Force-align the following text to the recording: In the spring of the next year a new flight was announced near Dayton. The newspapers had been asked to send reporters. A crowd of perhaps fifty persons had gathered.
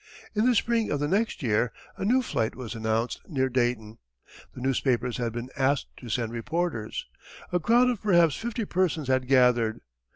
In 0.33 0.47
the 0.47 0.55
spring 0.55 0.89
of 0.89 0.99
the 0.99 1.07
next 1.07 1.43
year 1.43 1.71
a 1.95 2.03
new 2.03 2.23
flight 2.23 2.55
was 2.55 2.73
announced 2.73 3.21
near 3.29 3.49
Dayton. 3.49 3.99
The 4.55 4.59
newspapers 4.59 5.17
had 5.17 5.31
been 5.31 5.51
asked 5.55 5.95
to 5.97 6.09
send 6.09 6.31
reporters. 6.33 7.05
A 7.51 7.59
crowd 7.59 7.87
of 7.87 8.01
perhaps 8.01 8.35
fifty 8.35 8.65
persons 8.65 9.09
had 9.09 9.27
gathered. 9.27 9.81